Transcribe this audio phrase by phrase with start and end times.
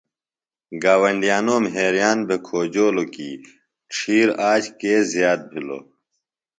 [0.83, 3.31] گاوۡنڈیانوم حیران بھےۡ کھوجولوکی
[3.93, 5.83] ڇھیر آج کےۡ زیات بھِلو۔ۡ